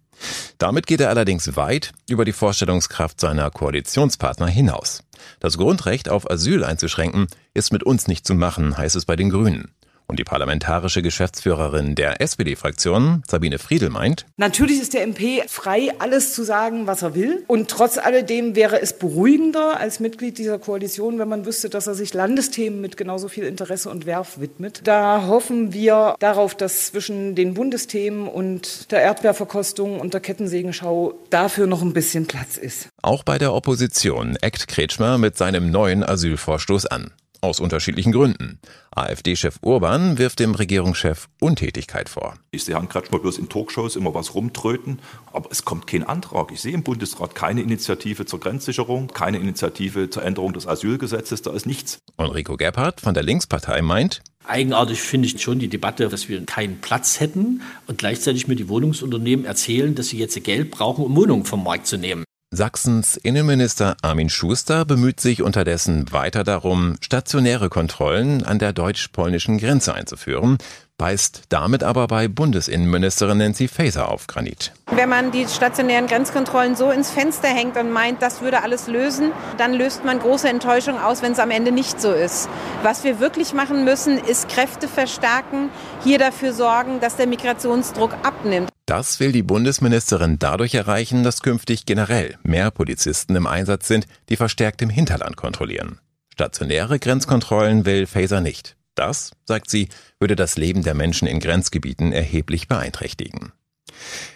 Damit 0.58 0.87
geht 0.87 1.00
er 1.00 1.08
allerdings 1.08 1.56
weit 1.56 1.93
über 2.08 2.25
die 2.25 2.32
Vorstellungskraft 2.32 3.20
seiner 3.20 3.50
Koalitionspartner 3.50 4.46
hinaus. 4.46 5.02
Das 5.40 5.58
Grundrecht 5.58 6.08
auf 6.08 6.31
Asyl 6.31 6.64
einzuschränken 6.64 7.26
ist 7.55 7.72
mit 7.72 7.82
uns 7.82 8.08
nicht 8.08 8.26
zu 8.26 8.34
machen, 8.34 8.76
heißt 8.76 8.96
es 8.96 9.05
bei 9.05 9.16
den 9.16 9.31
Grünen. 9.31 9.75
Und 10.14 10.19
die 10.19 10.22
parlamentarische 10.22 11.02
Geschäftsführerin 11.02 11.96
der 11.96 12.20
SPD-Fraktion, 12.20 13.25
Sabine 13.26 13.58
Friedel, 13.58 13.90
meint, 13.90 14.26
Natürlich 14.37 14.81
ist 14.81 14.94
der 14.94 15.02
MP 15.02 15.43
frei, 15.49 15.90
alles 15.99 16.34
zu 16.34 16.44
sagen, 16.44 16.87
was 16.87 17.02
er 17.02 17.16
will. 17.16 17.43
Und 17.49 17.69
trotz 17.69 17.99
alledem 17.99 18.55
wäre 18.55 18.81
es 18.81 18.96
beruhigender 18.96 19.81
als 19.81 19.99
Mitglied 19.99 20.38
dieser 20.38 20.61
Koalition, 20.61 21.19
wenn 21.19 21.28
man 21.28 21.46
wüsste, 21.46 21.69
dass 21.69 21.88
er 21.88 21.96
sich 21.96 22.14
Landesthemen 22.14 22.81
mit 22.81 22.96
genauso 22.96 23.26
viel 23.26 23.43
Interesse 23.43 23.90
und 23.90 24.06
Werf 24.06 24.38
widmet. 24.38 24.82
Da 24.84 25.26
hoffen 25.26 25.72
wir 25.72 26.14
darauf, 26.20 26.55
dass 26.55 26.93
zwischen 26.93 27.34
den 27.34 27.55
Bundesthemen 27.55 28.28
und 28.28 28.93
der 28.93 29.02
Erdbeerverkostung 29.02 29.99
und 29.99 30.14
der 30.14 30.20
Kettensägenschau 30.20 31.14
dafür 31.31 31.66
noch 31.66 31.82
ein 31.82 31.93
bisschen 31.93 32.26
Platz 32.26 32.56
ist. 32.56 32.87
Auch 33.02 33.25
bei 33.25 33.38
der 33.38 33.52
Opposition 33.52 34.37
eckt 34.37 34.69
Kretschmer 34.69 35.19
mit 35.19 35.37
seinem 35.37 35.72
neuen 35.72 36.05
Asylvorstoß 36.05 36.87
an. 36.87 37.11
Aus 37.44 37.61
unterschiedlichen 37.61 38.11
Gründen. 38.11 38.58
AfD-Chef 38.91 39.58
Urban 39.61 40.17
wirft 40.17 40.41
dem 40.41 40.55
Regierungschef 40.55 41.29
Untätigkeit 41.43 42.08
vor. 42.08 42.38
Ich 42.52 42.64
sehe 42.64 42.75
Herrn 42.75 42.88
Kretschmer 42.88 43.19
bloß 43.19 43.37
in 43.37 43.50
Talkshows 43.50 43.96
immer 43.96 44.14
was 44.14 44.35
rumtröten, 44.35 44.99
aber 45.31 45.50
es 45.50 45.67
kommt 45.67 45.87
kein 45.87 46.05
Antrag. 46.05 46.52
Ich 46.52 46.62
sehe 46.62 46.73
im 46.73 46.82
Bundesrat 46.82 47.35
keine 47.35 47.61
Initiative 47.61 48.25
zur 48.25 48.41
Grenzsicherung, 48.41 49.08
keine 49.08 49.37
Initiative 49.37 50.08
zur 50.08 50.23
Änderung 50.23 50.55
des 50.55 50.67
Asylgesetzes, 50.67 51.43
da 51.43 51.52
ist 51.52 51.67
nichts. 51.67 51.99
Enrico 52.17 52.56
Gebhardt 52.56 53.02
von 53.02 53.12
der 53.12 53.23
Linkspartei 53.23 53.82
meint, 53.82 54.23
Eigenartig 54.47 55.02
finde 55.02 55.29
ich 55.29 55.40
schon 55.43 55.58
die 55.58 55.69
Debatte, 55.69 56.08
dass 56.08 56.31
wir 56.31 56.47
keinen 56.47 56.81
Platz 56.81 57.20
hätten 57.20 57.61
und 57.87 57.99
gleichzeitig 57.99 58.49
mir 58.49 58.56
die 58.56 58.70
Wohnungsunternehmen 58.70 59.44
erzählen, 59.44 59.94
dass 59.94 60.08
sie 60.08 60.19
jetzt 60.19 60.43
Geld 60.44 60.70
brauchen, 60.70 61.05
um 61.05 61.14
Wohnungen 61.14 61.44
vom 61.44 61.62
Markt 61.62 61.87
zu 61.87 61.99
nehmen. 61.99 62.25
Sachsens 62.56 63.17
Innenminister 63.17 63.97
Armin 64.03 64.29
Schuster 64.29 64.85
bemüht 64.85 65.21
sich 65.21 65.43
unterdessen 65.43 66.12
weiter 66.12 66.45
darum, 66.45 66.95
stationäre 67.01 67.69
Kontrollen 67.69 68.45
an 68.45 68.61
der 68.61 68.73
deutsch-polnischen 68.73 69.59
Grenze 69.59 69.93
einzuführen, 69.93 70.59
beißt 70.97 71.43
damit 71.49 71.83
aber 71.83 72.06
bei 72.06 72.29
Bundesinnenministerin 72.29 73.39
Nancy 73.39 73.67
Faeser 73.67 74.09
auf 74.09 74.29
Granit. 74.29 74.73
Wenn 74.93 75.09
man 75.09 75.33
die 75.33 75.49
stationären 75.49 76.06
Grenzkontrollen 76.06 76.77
so 76.77 76.93
ins 76.93 77.11
Fenster 77.11 77.49
hängt 77.49 77.77
und 77.77 77.91
meint, 77.91 78.23
das 78.23 78.41
würde 78.41 78.62
alles 78.62 78.87
lösen, 78.87 79.33
dann 79.59 79.75
löst 79.75 80.05
man 80.05 80.21
große 80.21 80.49
Enttäuschung 80.49 81.00
aus, 81.00 81.23
wenn 81.23 81.33
es 81.33 81.41
am 81.41 81.50
Ende 81.50 81.73
nicht 81.73 82.00
so 82.00 82.12
ist. 82.12 82.49
Was 82.85 83.03
wir 83.03 83.19
wirklich 83.19 83.53
machen 83.53 83.85
müssen, 83.85 84.17
ist 84.17 84.49
Kräfte 84.49 84.87
verstärken, 84.87 85.71
hier 86.05 86.19
dafür 86.19 86.53
sorgen, 86.53 87.00
dass 87.00 87.17
der 87.17 87.26
Migrationsdruck 87.26 88.12
abnimmt. 88.23 88.74
Das 88.87 89.19
will 89.19 89.33
die 89.33 89.43
Bundesministerin 89.43 90.38
dadurch 90.38 90.75
erreichen, 90.75 91.23
dass 91.23 91.43
künftig 91.43 91.87
generell 91.87 92.37
mehr 92.43 92.71
Polizisten 92.71 93.35
im 93.35 93.47
Einsatz 93.47 93.88
sind, 93.88 94.07
die 94.29 94.37
verstärkt 94.37 94.83
im 94.83 94.91
Hinterland 94.91 95.37
kontrollieren. 95.37 96.00
Stationäre 96.35 96.99
Grenzkontrollen 96.99 97.87
will 97.87 98.07
Faser 98.07 98.41
nicht. 98.41 98.76
Das, 98.95 99.33
sagt 99.45 99.71
sie, 99.71 99.88
würde 100.21 100.37
das 100.37 100.57
Leben 100.57 100.83
der 100.83 100.95
Menschen 100.95 101.26
in 101.26 101.41
Grenzgebieten 101.41 102.12
erheblich 102.12 102.69
beeinträchtigen. 102.69 103.53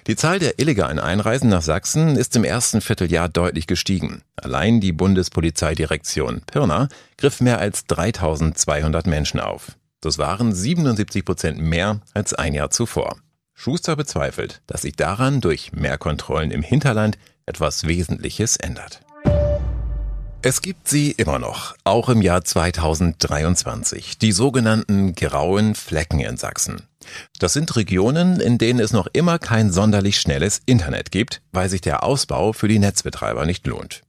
Die 0.06 0.16
Zahl 0.16 0.38
der 0.38 0.58
illegalen 0.58 0.98
Einreisen 0.98 1.50
nach 1.50 1.62
Sachsen 1.62 2.16
ist 2.16 2.34
im 2.36 2.44
ersten 2.44 2.80
Vierteljahr 2.80 3.28
deutlich 3.28 3.66
gestiegen. 3.66 4.22
Allein 4.36 4.80
die 4.80 4.92
Bundespolizeidirektion 4.92 6.42
Pirna 6.46 6.88
griff 7.18 7.40
mehr 7.40 7.58
als 7.58 7.84
3200 7.86 9.06
Menschen 9.06 9.40
auf. 9.40 9.72
Das 10.00 10.18
waren 10.18 10.54
77 10.54 11.24
Prozent 11.24 11.58
mehr 11.58 12.00
als 12.14 12.32
ein 12.34 12.54
Jahr 12.54 12.70
zuvor. 12.70 13.16
Schuster 13.58 13.96
bezweifelt, 13.96 14.62
dass 14.68 14.82
sich 14.82 14.94
daran 14.94 15.40
durch 15.40 15.72
mehr 15.72 15.98
Kontrollen 15.98 16.52
im 16.52 16.62
Hinterland 16.62 17.18
etwas 17.44 17.88
Wesentliches 17.88 18.56
ändert. 18.56 19.00
Es 20.42 20.62
gibt 20.62 20.86
sie 20.86 21.10
immer 21.10 21.40
noch, 21.40 21.74
auch 21.82 22.08
im 22.08 22.22
Jahr 22.22 22.44
2023, 22.44 24.16
die 24.16 24.30
sogenannten 24.30 25.16
grauen 25.16 25.74
Flecken 25.74 26.20
in 26.20 26.36
Sachsen. 26.36 26.82
Das 27.40 27.52
sind 27.52 27.74
Regionen, 27.74 28.38
in 28.38 28.58
denen 28.58 28.78
es 28.78 28.92
noch 28.92 29.08
immer 29.12 29.40
kein 29.40 29.72
sonderlich 29.72 30.20
schnelles 30.20 30.62
Internet 30.64 31.10
gibt, 31.10 31.42
weil 31.50 31.68
sich 31.68 31.80
der 31.80 32.04
Ausbau 32.04 32.52
für 32.52 32.68
die 32.68 32.78
Netzbetreiber 32.78 33.44
nicht 33.44 33.66
lohnt. 33.66 34.02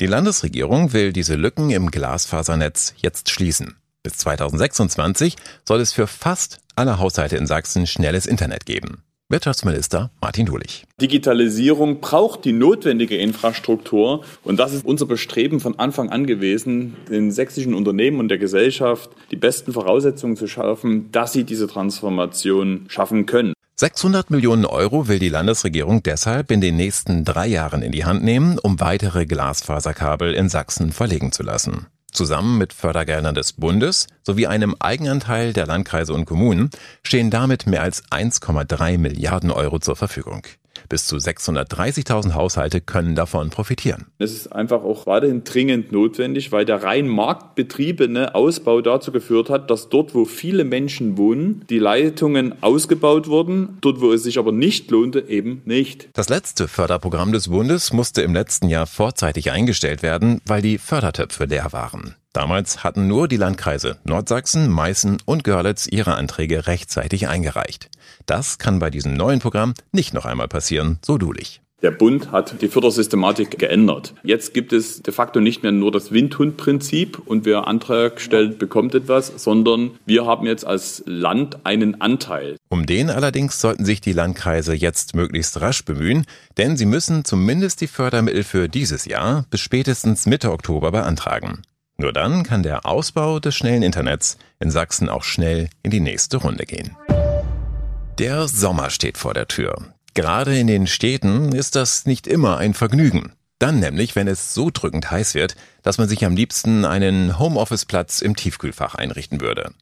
Die 0.00 0.06
Landesregierung 0.06 0.94
will 0.94 1.12
diese 1.12 1.34
Lücken 1.34 1.68
im 1.68 1.90
Glasfasernetz 1.90 2.94
jetzt 2.96 3.28
schließen. 3.28 3.77
Bis 4.02 4.16
2026 4.18 5.36
soll 5.66 5.80
es 5.80 5.92
für 5.92 6.06
fast 6.06 6.58
alle 6.76 6.98
Haushalte 6.98 7.36
in 7.36 7.46
Sachsen 7.46 7.86
schnelles 7.86 8.26
Internet 8.26 8.64
geben. 8.64 9.02
Wirtschaftsminister 9.30 10.10
Martin 10.22 10.46
Dulich. 10.46 10.84
Digitalisierung 11.02 12.00
braucht 12.00 12.46
die 12.46 12.52
notwendige 12.52 13.18
Infrastruktur 13.18 14.24
und 14.42 14.58
das 14.58 14.72
ist 14.72 14.86
unser 14.86 15.04
Bestreben 15.04 15.60
von 15.60 15.78
Anfang 15.78 16.08
an 16.08 16.26
gewesen, 16.26 16.96
den 17.10 17.30
sächsischen 17.30 17.74
Unternehmen 17.74 18.20
und 18.20 18.28
der 18.28 18.38
Gesellschaft 18.38 19.10
die 19.30 19.36
besten 19.36 19.74
Voraussetzungen 19.74 20.36
zu 20.36 20.46
schaffen, 20.46 21.12
dass 21.12 21.34
sie 21.34 21.44
diese 21.44 21.66
Transformation 21.66 22.86
schaffen 22.88 23.26
können. 23.26 23.52
600 23.76 24.30
Millionen 24.30 24.64
Euro 24.64 25.08
will 25.08 25.18
die 25.18 25.28
Landesregierung 25.28 26.02
deshalb 26.02 26.50
in 26.50 26.62
den 26.62 26.76
nächsten 26.76 27.24
drei 27.24 27.48
Jahren 27.48 27.82
in 27.82 27.92
die 27.92 28.06
Hand 28.06 28.24
nehmen, 28.24 28.58
um 28.58 28.80
weitere 28.80 29.26
Glasfaserkabel 29.26 30.32
in 30.32 30.48
Sachsen 30.48 30.90
verlegen 30.90 31.32
zu 31.32 31.42
lassen. 31.42 31.86
Zusammen 32.12 32.58
mit 32.58 32.72
Fördergeldern 32.72 33.34
des 33.34 33.52
Bundes 33.52 34.06
sowie 34.22 34.46
einem 34.46 34.74
Eigenanteil 34.78 35.52
der 35.52 35.66
Landkreise 35.66 36.12
und 36.14 36.24
Kommunen 36.24 36.70
stehen 37.02 37.30
damit 37.30 37.66
mehr 37.66 37.82
als 37.82 38.02
1,3 38.10 38.98
Milliarden 38.98 39.50
Euro 39.50 39.78
zur 39.78 39.96
Verfügung. 39.96 40.42
Bis 40.88 41.06
zu 41.06 41.16
630.000 41.16 42.34
Haushalte 42.34 42.80
können 42.80 43.14
davon 43.14 43.50
profitieren. 43.50 44.06
Es 44.18 44.32
ist 44.32 44.52
einfach 44.52 44.82
auch 44.82 45.06
weiterhin 45.06 45.44
dringend 45.44 45.92
notwendig, 45.92 46.50
weil 46.50 46.64
der 46.64 46.82
rein 46.82 47.08
marktbetriebene 47.08 48.34
Ausbau 48.34 48.80
dazu 48.80 49.12
geführt 49.12 49.50
hat, 49.50 49.70
dass 49.70 49.88
dort, 49.88 50.14
wo 50.14 50.24
viele 50.24 50.64
Menschen 50.64 51.16
wohnen, 51.16 51.64
die 51.68 51.78
Leitungen 51.78 52.62
ausgebaut 52.62 53.28
wurden, 53.28 53.78
dort, 53.80 54.00
wo 54.00 54.12
es 54.12 54.22
sich 54.22 54.38
aber 54.38 54.52
nicht 54.52 54.90
lohnte, 54.90 55.20
eben 55.28 55.62
nicht. 55.64 56.08
Das 56.14 56.28
letzte 56.28 56.68
Förderprogramm 56.68 57.32
des 57.32 57.48
Bundes 57.48 57.92
musste 57.92 58.22
im 58.22 58.32
letzten 58.32 58.68
Jahr 58.68 58.86
vorzeitig 58.86 59.50
eingestellt 59.50 60.02
werden, 60.02 60.40
weil 60.46 60.62
die 60.62 60.78
Fördertöpfe 60.78 61.44
leer 61.44 61.72
waren. 61.72 62.14
Damals 62.32 62.84
hatten 62.84 63.08
nur 63.08 63.28
die 63.28 63.36
Landkreise 63.36 63.98
Nordsachsen, 64.04 64.68
Meißen 64.70 65.18
und 65.24 65.44
Görlitz 65.44 65.86
ihre 65.86 66.14
Anträge 66.14 66.66
rechtzeitig 66.66 67.28
eingereicht. 67.28 67.90
Das 68.26 68.58
kann 68.58 68.78
bei 68.78 68.90
diesem 68.90 69.14
neuen 69.14 69.40
Programm 69.40 69.74
nicht 69.92 70.14
noch 70.14 70.24
einmal 70.24 70.48
passieren, 70.48 70.98
so 71.04 71.18
Dulich. 71.18 71.62
Der 71.80 71.92
Bund 71.92 72.32
hat 72.32 72.60
die 72.60 72.66
Fördersystematik 72.66 73.56
geändert. 73.56 74.12
Jetzt 74.24 74.52
gibt 74.52 74.72
es 74.72 75.00
de 75.00 75.14
facto 75.14 75.38
nicht 75.38 75.62
mehr 75.62 75.70
nur 75.70 75.92
das 75.92 76.10
Windhundprinzip 76.10 77.20
und 77.24 77.44
wer 77.44 77.68
Antrag 77.68 78.20
stellt, 78.20 78.58
bekommt 78.58 78.96
etwas, 78.96 79.32
sondern 79.36 79.92
wir 80.04 80.26
haben 80.26 80.44
jetzt 80.44 80.66
als 80.66 81.04
Land 81.06 81.64
einen 81.64 82.00
Anteil. 82.00 82.56
Um 82.68 82.84
den 82.84 83.10
allerdings 83.10 83.60
sollten 83.60 83.84
sich 83.84 84.00
die 84.00 84.12
Landkreise 84.12 84.74
jetzt 84.74 85.14
möglichst 85.14 85.60
rasch 85.60 85.84
bemühen, 85.84 86.26
denn 86.56 86.76
sie 86.76 86.86
müssen 86.86 87.24
zumindest 87.24 87.80
die 87.80 87.86
Fördermittel 87.86 88.42
für 88.42 88.68
dieses 88.68 89.04
Jahr 89.04 89.44
bis 89.48 89.60
spätestens 89.60 90.26
Mitte 90.26 90.50
Oktober 90.50 90.90
beantragen. 90.90 91.62
Nur 92.00 92.12
dann 92.12 92.44
kann 92.44 92.62
der 92.62 92.86
Ausbau 92.86 93.40
des 93.40 93.56
schnellen 93.56 93.82
Internets 93.82 94.38
in 94.60 94.70
Sachsen 94.70 95.08
auch 95.08 95.24
schnell 95.24 95.68
in 95.82 95.90
die 95.90 95.98
nächste 95.98 96.36
Runde 96.36 96.64
gehen. 96.64 96.96
Der 98.18 98.46
Sommer 98.46 98.90
steht 98.90 99.18
vor 99.18 99.34
der 99.34 99.48
Tür. 99.48 99.94
Gerade 100.14 100.56
in 100.56 100.68
den 100.68 100.86
Städten 100.86 101.52
ist 101.52 101.74
das 101.74 102.06
nicht 102.06 102.28
immer 102.28 102.58
ein 102.58 102.74
Vergnügen. 102.74 103.32
Dann 103.58 103.80
nämlich, 103.80 104.14
wenn 104.14 104.28
es 104.28 104.54
so 104.54 104.70
drückend 104.72 105.10
heiß 105.10 105.34
wird, 105.34 105.56
dass 105.82 105.98
man 105.98 106.08
sich 106.08 106.24
am 106.24 106.36
liebsten 106.36 106.84
einen 106.84 107.40
Homeoffice-Platz 107.40 108.20
im 108.20 108.36
Tiefkühlfach 108.36 108.94
einrichten 108.94 109.40
würde. 109.40 109.72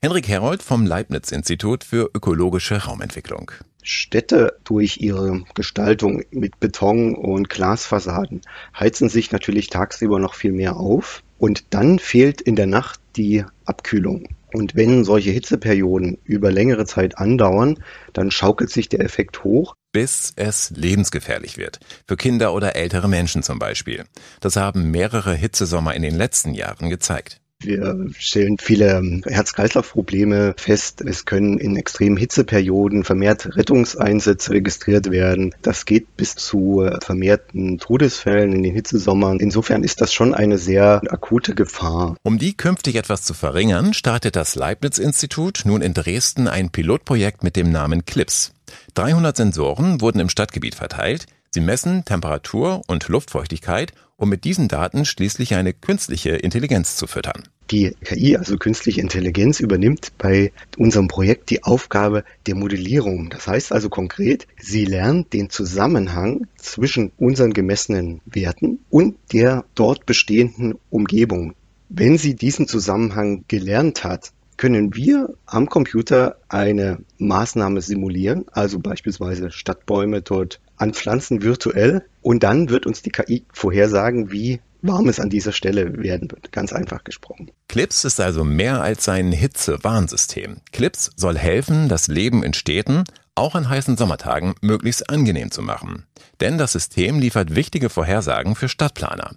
Henrik 0.00 0.26
Herold 0.26 0.62
vom 0.62 0.86
Leibniz-Institut 0.86 1.84
für 1.84 2.10
ökologische 2.14 2.84
Raumentwicklung. 2.84 3.50
Städte 3.82 4.58
durch 4.64 4.98
ihre 4.98 5.42
Gestaltung 5.54 6.24
mit 6.30 6.58
Beton 6.60 7.14
und 7.14 7.50
Glasfassaden 7.50 8.40
heizen 8.78 9.10
sich 9.10 9.30
natürlich 9.32 9.68
tagsüber 9.68 10.18
noch 10.18 10.34
viel 10.34 10.52
mehr 10.52 10.76
auf 10.76 11.22
und 11.38 11.74
dann 11.74 11.98
fehlt 11.98 12.40
in 12.40 12.56
der 12.56 12.66
Nacht 12.66 13.00
die 13.16 13.44
Abkühlung. 13.66 14.28
Und 14.52 14.76
wenn 14.76 15.04
solche 15.04 15.30
Hitzeperioden 15.30 16.18
über 16.24 16.50
längere 16.50 16.86
Zeit 16.86 17.18
andauern, 17.18 17.82
dann 18.12 18.30
schaukelt 18.30 18.70
sich 18.70 18.88
der 18.88 19.00
Effekt 19.00 19.44
hoch. 19.44 19.74
Bis 19.92 20.32
es 20.36 20.70
lebensgefährlich 20.70 21.56
wird. 21.56 21.80
Für 22.06 22.16
Kinder 22.16 22.52
oder 22.54 22.76
ältere 22.76 23.08
Menschen 23.08 23.42
zum 23.42 23.58
Beispiel. 23.58 24.04
Das 24.40 24.56
haben 24.56 24.90
mehrere 24.90 25.34
Hitzesommer 25.34 25.94
in 25.94 26.02
den 26.02 26.14
letzten 26.14 26.54
Jahren 26.54 26.90
gezeigt. 26.90 27.40
Wir 27.62 28.06
stellen 28.18 28.58
viele 28.58 29.22
Herz-Kreislauf-Probleme 29.24 30.54
fest. 30.58 31.00
Es 31.00 31.24
können 31.24 31.58
in 31.58 31.76
extremen 31.76 32.16
Hitzeperioden 32.16 33.02
vermehrt 33.02 33.56
Rettungseinsätze 33.56 34.52
registriert 34.52 35.10
werden. 35.10 35.54
Das 35.62 35.86
geht 35.86 36.16
bis 36.16 36.34
zu 36.34 36.88
vermehrten 37.02 37.78
Todesfällen 37.78 38.52
in 38.52 38.62
den 38.62 38.74
Hitzesommern. 38.74 39.40
Insofern 39.40 39.82
ist 39.82 40.00
das 40.00 40.12
schon 40.12 40.34
eine 40.34 40.58
sehr 40.58 41.00
akute 41.08 41.54
Gefahr. 41.54 42.16
Um 42.22 42.38
die 42.38 42.56
künftig 42.56 42.96
etwas 42.96 43.22
zu 43.22 43.34
verringern, 43.34 43.94
startet 43.94 44.36
das 44.36 44.54
Leibniz-Institut 44.54 45.62
nun 45.64 45.80
in 45.80 45.94
Dresden 45.94 46.48
ein 46.48 46.70
Pilotprojekt 46.70 47.42
mit 47.42 47.56
dem 47.56 47.70
Namen 47.72 48.04
CLIPS. 48.04 48.52
300 48.94 49.36
Sensoren 49.36 50.00
wurden 50.00 50.20
im 50.20 50.28
Stadtgebiet 50.28 50.74
verteilt. 50.74 51.26
Sie 51.50 51.60
messen 51.60 52.04
Temperatur 52.04 52.82
und 52.86 53.08
Luftfeuchtigkeit 53.08 53.92
um 54.16 54.28
mit 54.28 54.44
diesen 54.44 54.68
Daten 54.68 55.04
schließlich 55.04 55.54
eine 55.54 55.72
künstliche 55.72 56.30
Intelligenz 56.30 56.96
zu 56.96 57.06
füttern. 57.06 57.44
Die 57.70 57.94
KI, 58.04 58.36
also 58.36 58.56
künstliche 58.56 59.00
Intelligenz, 59.00 59.60
übernimmt 59.60 60.12
bei 60.18 60.52
unserem 60.78 61.08
Projekt 61.08 61.50
die 61.50 61.64
Aufgabe 61.64 62.24
der 62.46 62.54
Modellierung. 62.54 63.28
Das 63.28 63.46
heißt 63.48 63.72
also 63.72 63.88
konkret, 63.88 64.46
sie 64.58 64.84
lernt 64.84 65.32
den 65.32 65.50
Zusammenhang 65.50 66.46
zwischen 66.56 67.10
unseren 67.18 67.52
gemessenen 67.52 68.20
Werten 68.24 68.78
und 68.88 69.16
der 69.32 69.64
dort 69.74 70.06
bestehenden 70.06 70.78
Umgebung. 70.90 71.54
Wenn 71.88 72.18
sie 72.18 72.34
diesen 72.34 72.68
Zusammenhang 72.68 73.44
gelernt 73.48 74.04
hat, 74.04 74.32
können 74.56 74.94
wir 74.94 75.34
am 75.44 75.68
Computer 75.68 76.36
eine 76.48 76.98
Maßnahme 77.18 77.82
simulieren, 77.82 78.46
also 78.52 78.78
beispielsweise 78.78 79.50
Stadtbäume 79.50 80.22
dort 80.22 80.60
anpflanzen 80.76 81.42
virtuell 81.42 82.04
und 82.22 82.42
dann 82.42 82.68
wird 82.68 82.86
uns 82.86 83.02
die 83.02 83.10
KI 83.10 83.44
vorhersagen, 83.52 84.30
wie 84.30 84.60
warm 84.82 85.08
es 85.08 85.20
an 85.20 85.30
dieser 85.30 85.52
Stelle 85.52 86.02
werden 86.02 86.30
wird. 86.30 86.52
Ganz 86.52 86.72
einfach 86.72 87.04
gesprochen. 87.04 87.50
Clips 87.68 88.04
ist 88.04 88.20
also 88.20 88.44
mehr 88.44 88.82
als 88.82 89.08
ein 89.08 89.32
Hitze-Warnsystem. 89.32 90.58
Clips 90.72 91.10
soll 91.16 91.36
helfen, 91.36 91.88
das 91.88 92.08
Leben 92.08 92.42
in 92.42 92.54
Städten 92.54 93.04
auch 93.36 93.54
an 93.54 93.68
heißen 93.68 93.96
Sommertagen 93.96 94.54
möglichst 94.62 95.10
angenehm 95.10 95.50
zu 95.50 95.62
machen. 95.62 96.04
Denn 96.40 96.58
das 96.58 96.72
System 96.72 97.18
liefert 97.18 97.54
wichtige 97.54 97.90
Vorhersagen 97.90 98.54
für 98.54 98.68
Stadtplaner. 98.68 99.32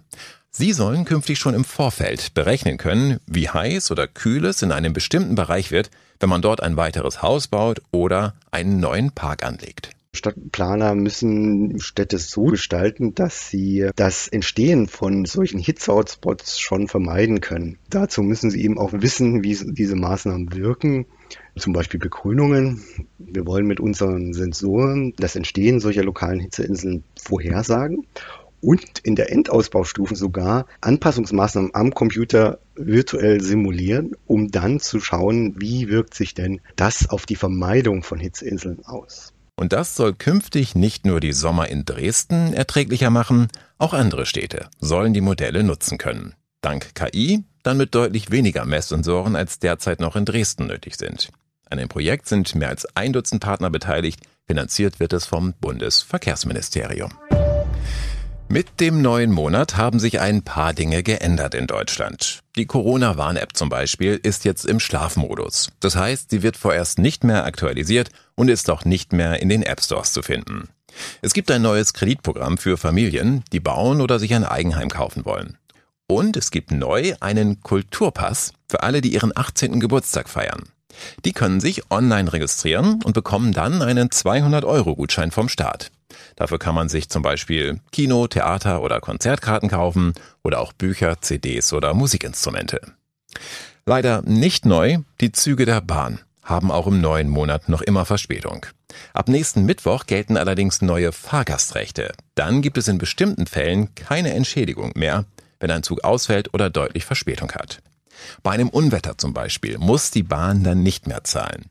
Sie 0.50 0.72
sollen 0.72 1.04
künftig 1.04 1.38
schon 1.38 1.54
im 1.54 1.64
Vorfeld 1.64 2.34
berechnen 2.34 2.76
können, 2.76 3.20
wie 3.26 3.48
heiß 3.48 3.90
oder 3.92 4.08
kühl 4.08 4.46
es 4.46 4.62
in 4.62 4.72
einem 4.72 4.92
bestimmten 4.92 5.34
Bereich 5.34 5.70
wird, 5.70 5.90
wenn 6.18 6.28
man 6.28 6.42
dort 6.42 6.62
ein 6.62 6.76
weiteres 6.76 7.22
Haus 7.22 7.46
baut 7.46 7.82
oder 7.92 8.34
einen 8.50 8.80
neuen 8.80 9.12
Park 9.12 9.44
anlegt. 9.44 9.90
Stadtplaner 10.20 10.94
müssen 10.94 11.80
Städte 11.80 12.18
so 12.18 12.44
gestalten, 12.44 13.14
dass 13.14 13.48
sie 13.48 13.88
das 13.96 14.28
Entstehen 14.28 14.86
von 14.86 15.24
solchen 15.24 15.58
Hitze-Hotspots 15.58 16.60
schon 16.60 16.88
vermeiden 16.88 17.40
können. 17.40 17.78
Dazu 17.88 18.22
müssen 18.22 18.50
sie 18.50 18.62
eben 18.62 18.78
auch 18.78 18.92
wissen, 18.92 19.42
wie 19.42 19.56
diese 19.72 19.96
Maßnahmen 19.96 20.52
wirken, 20.52 21.06
zum 21.56 21.72
Beispiel 21.72 21.98
Begrünungen. 21.98 22.84
Wir 23.18 23.46
wollen 23.46 23.66
mit 23.66 23.80
unseren 23.80 24.34
Sensoren 24.34 25.14
das 25.16 25.36
Entstehen 25.36 25.80
solcher 25.80 26.04
lokalen 26.04 26.40
Hitzeinseln 26.40 27.04
vorhersagen 27.18 28.06
und 28.60 28.98
in 28.98 29.16
der 29.16 29.32
Endausbaustufe 29.32 30.16
sogar 30.16 30.66
Anpassungsmaßnahmen 30.82 31.74
am 31.74 31.94
Computer 31.94 32.58
virtuell 32.74 33.40
simulieren, 33.40 34.12
um 34.26 34.50
dann 34.50 34.80
zu 34.80 35.00
schauen, 35.00 35.54
wie 35.58 35.88
wirkt 35.88 36.12
sich 36.12 36.34
denn 36.34 36.60
das 36.76 37.08
auf 37.08 37.24
die 37.24 37.36
Vermeidung 37.36 38.02
von 38.02 38.18
Hitzeinseln 38.18 38.84
aus. 38.84 39.32
Und 39.60 39.74
das 39.74 39.94
soll 39.94 40.14
künftig 40.14 40.74
nicht 40.74 41.04
nur 41.04 41.20
die 41.20 41.34
Sommer 41.34 41.68
in 41.68 41.84
Dresden 41.84 42.54
erträglicher 42.54 43.10
machen, 43.10 43.48
auch 43.76 43.92
andere 43.92 44.24
Städte 44.24 44.70
sollen 44.80 45.12
die 45.12 45.20
Modelle 45.20 45.62
nutzen 45.62 45.98
können. 45.98 46.34
Dank 46.62 46.94
KI 46.94 47.44
dann 47.62 47.76
mit 47.76 47.94
deutlich 47.94 48.30
weniger 48.30 48.64
Messsensoren 48.64 49.36
als 49.36 49.58
derzeit 49.58 50.00
noch 50.00 50.16
in 50.16 50.24
Dresden 50.24 50.68
nötig 50.68 50.96
sind. 50.96 51.28
An 51.68 51.76
dem 51.76 51.90
Projekt 51.90 52.26
sind 52.26 52.54
mehr 52.54 52.70
als 52.70 52.86
ein 52.96 53.12
Dutzend 53.12 53.42
Partner 53.42 53.68
beteiligt, 53.68 54.20
finanziert 54.46 54.98
wird 54.98 55.12
es 55.12 55.26
vom 55.26 55.52
Bundesverkehrsministerium. 55.60 57.12
Mit 58.52 58.80
dem 58.80 59.00
neuen 59.00 59.30
Monat 59.30 59.76
haben 59.76 60.00
sich 60.00 60.18
ein 60.18 60.42
paar 60.42 60.74
Dinge 60.74 61.04
geändert 61.04 61.54
in 61.54 61.68
Deutschland. 61.68 62.40
Die 62.56 62.66
Corona-Warn-App 62.66 63.56
zum 63.56 63.68
Beispiel 63.68 64.18
ist 64.20 64.44
jetzt 64.44 64.66
im 64.66 64.80
Schlafmodus. 64.80 65.70
Das 65.78 65.94
heißt, 65.94 66.30
sie 66.30 66.42
wird 66.42 66.56
vorerst 66.56 66.98
nicht 66.98 67.22
mehr 67.22 67.44
aktualisiert 67.44 68.10
und 68.34 68.48
ist 68.48 68.68
auch 68.68 68.84
nicht 68.84 69.12
mehr 69.12 69.40
in 69.40 69.48
den 69.48 69.62
App 69.62 69.80
Stores 69.80 70.12
zu 70.12 70.22
finden. 70.22 70.68
Es 71.22 71.32
gibt 71.32 71.48
ein 71.52 71.62
neues 71.62 71.92
Kreditprogramm 71.92 72.58
für 72.58 72.76
Familien, 72.76 73.44
die 73.52 73.60
bauen 73.60 74.00
oder 74.00 74.18
sich 74.18 74.34
ein 74.34 74.42
Eigenheim 74.42 74.88
kaufen 74.88 75.24
wollen. 75.24 75.56
Und 76.08 76.36
es 76.36 76.50
gibt 76.50 76.72
neu 76.72 77.14
einen 77.20 77.60
Kulturpass 77.60 78.52
für 78.68 78.82
alle, 78.82 79.00
die 79.00 79.14
ihren 79.14 79.30
18. 79.32 79.78
Geburtstag 79.78 80.28
feiern. 80.28 80.64
Die 81.24 81.32
können 81.32 81.60
sich 81.60 81.88
online 81.88 82.32
registrieren 82.32 83.00
und 83.04 83.12
bekommen 83.12 83.52
dann 83.52 83.80
einen 83.80 84.08
200-Euro-Gutschein 84.08 85.30
vom 85.30 85.48
Staat. 85.48 85.92
Dafür 86.40 86.58
kann 86.58 86.74
man 86.74 86.88
sich 86.88 87.10
zum 87.10 87.22
Beispiel 87.22 87.80
Kino, 87.92 88.26
Theater 88.26 88.80
oder 88.80 89.00
Konzertkarten 89.00 89.68
kaufen 89.68 90.14
oder 90.42 90.60
auch 90.60 90.72
Bücher, 90.72 91.20
CDs 91.20 91.74
oder 91.74 91.92
Musikinstrumente. 91.92 92.80
Leider 93.84 94.22
nicht 94.22 94.64
neu, 94.64 95.00
die 95.20 95.32
Züge 95.32 95.66
der 95.66 95.82
Bahn 95.82 96.18
haben 96.42 96.70
auch 96.70 96.86
im 96.86 97.02
neuen 97.02 97.28
Monat 97.28 97.68
noch 97.68 97.82
immer 97.82 98.06
Verspätung. 98.06 98.64
Ab 99.12 99.28
nächsten 99.28 99.66
Mittwoch 99.66 100.06
gelten 100.06 100.38
allerdings 100.38 100.80
neue 100.80 101.12
Fahrgastrechte. 101.12 102.12
Dann 102.36 102.62
gibt 102.62 102.78
es 102.78 102.88
in 102.88 102.96
bestimmten 102.96 103.46
Fällen 103.46 103.94
keine 103.94 104.32
Entschädigung 104.32 104.92
mehr, 104.94 105.26
wenn 105.58 105.70
ein 105.70 105.82
Zug 105.82 106.04
ausfällt 106.04 106.54
oder 106.54 106.70
deutlich 106.70 107.04
Verspätung 107.04 107.52
hat. 107.52 107.82
Bei 108.42 108.52
einem 108.52 108.70
Unwetter 108.70 109.18
zum 109.18 109.34
Beispiel 109.34 109.76
muss 109.76 110.10
die 110.10 110.22
Bahn 110.22 110.64
dann 110.64 110.82
nicht 110.82 111.06
mehr 111.06 111.22
zahlen. 111.22 111.66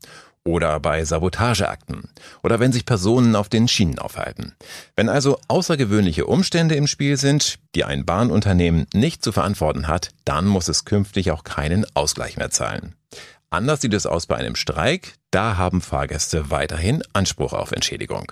Oder 0.46 0.79
bei 0.79 1.03
Sabotageakten 1.03 2.10
oder 2.43 2.60
wenn 2.60 2.72
sich 2.72 2.86
Personen 2.86 3.36
auf 3.36 3.50
den 3.50 3.67
Schienen 3.67 4.00
aufhalten. 4.00 4.55
Wenn 4.96 5.10
also 5.10 5.39
außergewöhnliche 5.48 6.25
Umstände 6.25 6.75
im 6.75 6.88
Spiel 6.88 7.17
sind, 7.17 7.60
die 7.75 7.84
ein 7.84 8.05
Bahnunternehmen 8.05 8.88
nicht 8.93 9.24
zu 9.24 9.31
verantworten 9.31 9.88
hat, 9.88 10.10
dann 10.25 10.48
muss 10.48 10.67
es 10.67 10.86
künftig 10.86 11.31
auch 11.31 11.43
keinen 11.43 11.86
Ausgleich 11.93 12.38
mehr 12.38 12.51
zahlen. 12.51 12.96
Anders 13.50 13.81
sieht 13.81 13.93
es 13.93 14.05
aus 14.05 14.27
bei 14.27 14.36
einem 14.36 14.55
Streik, 14.55 15.15
da 15.31 15.58
haben 15.58 15.81
Fahrgäste 15.81 16.51
weiterhin 16.51 17.03
Anspruch 17.13 17.53
auf 17.53 17.72
Entschädigung. 17.72 18.31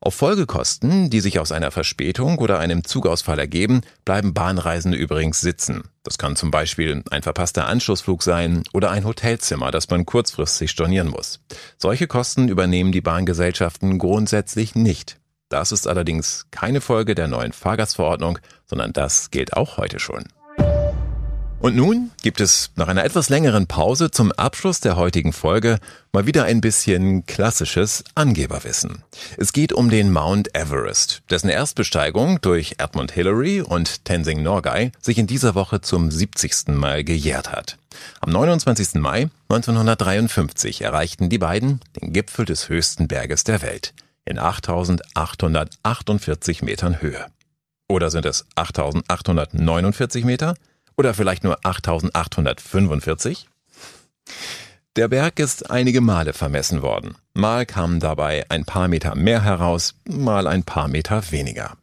Auf 0.00 0.14
Folgekosten, 0.14 1.10
die 1.10 1.20
sich 1.20 1.40
aus 1.40 1.50
einer 1.50 1.72
Verspätung 1.72 2.38
oder 2.38 2.60
einem 2.60 2.84
Zugausfall 2.84 3.38
ergeben, 3.38 3.80
bleiben 4.04 4.32
Bahnreisende 4.32 4.96
übrigens 4.96 5.40
sitzen. 5.40 5.82
Das 6.08 6.16
kann 6.16 6.36
zum 6.36 6.50
Beispiel 6.50 7.02
ein 7.10 7.22
verpasster 7.22 7.66
Anschlussflug 7.66 8.22
sein 8.22 8.62
oder 8.72 8.90
ein 8.90 9.04
Hotelzimmer, 9.04 9.70
das 9.70 9.90
man 9.90 10.06
kurzfristig 10.06 10.70
stornieren 10.70 11.08
muss. 11.08 11.40
Solche 11.76 12.06
Kosten 12.06 12.48
übernehmen 12.48 12.92
die 12.92 13.02
Bahngesellschaften 13.02 13.98
grundsätzlich 13.98 14.74
nicht. 14.74 15.20
Das 15.50 15.70
ist 15.70 15.86
allerdings 15.86 16.46
keine 16.50 16.80
Folge 16.80 17.14
der 17.14 17.28
neuen 17.28 17.52
Fahrgastverordnung, 17.52 18.38
sondern 18.64 18.94
das 18.94 19.30
gilt 19.30 19.52
auch 19.54 19.76
heute 19.76 19.98
schon. 19.98 20.24
Und 21.60 21.74
nun 21.74 22.12
gibt 22.22 22.40
es 22.40 22.70
nach 22.76 22.86
einer 22.86 23.04
etwas 23.04 23.30
längeren 23.30 23.66
Pause 23.66 24.12
zum 24.12 24.30
Abschluss 24.30 24.78
der 24.78 24.96
heutigen 24.96 25.32
Folge 25.32 25.80
mal 26.12 26.24
wieder 26.24 26.44
ein 26.44 26.60
bisschen 26.60 27.26
klassisches 27.26 28.04
Angeberwissen. 28.14 29.02
Es 29.36 29.52
geht 29.52 29.72
um 29.72 29.90
den 29.90 30.12
Mount 30.12 30.54
Everest, 30.54 31.22
dessen 31.30 31.50
Erstbesteigung 31.50 32.40
durch 32.42 32.76
Edmund 32.78 33.10
Hillary 33.10 33.60
und 33.60 34.04
Tenzing 34.04 34.44
Norgay 34.44 34.92
sich 35.00 35.18
in 35.18 35.26
dieser 35.26 35.56
Woche 35.56 35.80
zum 35.80 36.12
70. 36.12 36.68
Mal 36.68 37.02
gejährt 37.02 37.50
hat. 37.50 37.76
Am 38.20 38.30
29. 38.30 38.94
Mai 38.94 39.28
1953 39.48 40.82
erreichten 40.82 41.28
die 41.28 41.38
beiden 41.38 41.80
den 42.00 42.12
Gipfel 42.12 42.44
des 42.44 42.68
höchsten 42.68 43.08
Berges 43.08 43.42
der 43.42 43.62
Welt 43.62 43.94
in 44.24 44.38
8848 44.38 46.62
Metern 46.62 47.02
Höhe. 47.02 47.26
Oder 47.88 48.10
sind 48.10 48.26
es 48.26 48.46
8849 48.54 50.24
Meter? 50.24 50.54
Oder 50.98 51.14
vielleicht 51.14 51.44
nur 51.44 51.58
8845? 51.62 53.48
Der 54.96 55.06
Berg 55.06 55.38
ist 55.38 55.70
einige 55.70 56.00
Male 56.00 56.32
vermessen 56.32 56.82
worden. 56.82 57.14
Mal 57.34 57.66
kamen 57.66 58.00
dabei 58.00 58.44
ein 58.48 58.64
paar 58.64 58.88
Meter 58.88 59.14
mehr 59.14 59.44
heraus, 59.44 59.94
mal 60.08 60.48
ein 60.48 60.64
paar 60.64 60.88
Meter 60.88 61.30
weniger. 61.30 61.76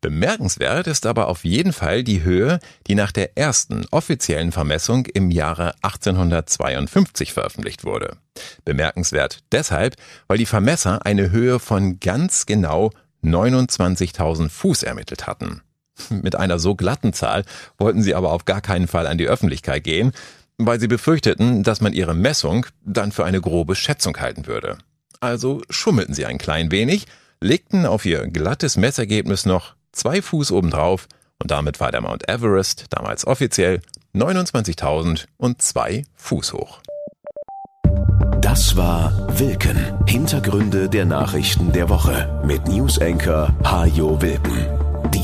Bemerkenswert 0.00 0.86
ist 0.86 1.04
aber 1.04 1.28
auf 1.28 1.44
jeden 1.44 1.74
Fall 1.74 2.02
die 2.02 2.22
Höhe, 2.22 2.60
die 2.86 2.94
nach 2.94 3.12
der 3.12 3.36
ersten 3.36 3.84
offiziellen 3.90 4.52
Vermessung 4.52 5.04
im 5.04 5.30
Jahre 5.30 5.74
1852 5.82 7.34
veröffentlicht 7.34 7.84
wurde. 7.84 8.16
Bemerkenswert 8.64 9.40
deshalb, 9.52 9.96
weil 10.28 10.38
die 10.38 10.46
Vermesser 10.46 11.04
eine 11.04 11.30
Höhe 11.30 11.58
von 11.58 12.00
ganz 12.00 12.46
genau 12.46 12.90
29.000 13.22 14.48
Fuß 14.48 14.82
ermittelt 14.82 15.26
hatten. 15.26 15.60
Mit 16.10 16.36
einer 16.36 16.58
so 16.58 16.74
glatten 16.74 17.12
Zahl 17.12 17.44
wollten 17.78 18.02
sie 18.02 18.14
aber 18.14 18.32
auf 18.32 18.44
gar 18.44 18.60
keinen 18.60 18.88
Fall 18.88 19.06
an 19.06 19.18
die 19.18 19.28
Öffentlichkeit 19.28 19.84
gehen, 19.84 20.12
weil 20.58 20.80
sie 20.80 20.88
befürchteten, 20.88 21.62
dass 21.62 21.80
man 21.80 21.92
ihre 21.92 22.14
Messung 22.14 22.66
dann 22.84 23.12
für 23.12 23.24
eine 23.24 23.40
grobe 23.40 23.74
Schätzung 23.74 24.16
halten 24.18 24.46
würde. 24.46 24.78
Also 25.20 25.62
schummelten 25.70 26.14
sie 26.14 26.26
ein 26.26 26.38
klein 26.38 26.70
wenig, 26.70 27.06
legten 27.40 27.86
auf 27.86 28.04
ihr 28.04 28.26
glattes 28.26 28.76
Messergebnis 28.76 29.46
noch 29.46 29.74
zwei 29.92 30.20
Fuß 30.22 30.52
obendrauf 30.52 31.08
und 31.38 31.50
damit 31.50 31.80
war 31.80 31.90
der 31.90 32.00
Mount 32.00 32.28
Everest 32.28 32.86
damals 32.90 33.26
offiziell 33.26 33.80
29.002 34.14 36.04
Fuß 36.14 36.52
hoch. 36.54 36.80
Das 38.40 38.76
war 38.76 39.38
Wilken. 39.38 39.76
Hintergründe 40.06 40.88
der 40.88 41.04
Nachrichten 41.04 41.72
der 41.72 41.88
Woche 41.88 42.40
mit 42.44 42.68
Newsenker 42.68 43.54
Hajo 43.64 44.22
Wilken. 44.22 44.85